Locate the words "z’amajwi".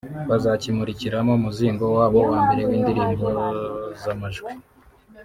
4.01-4.51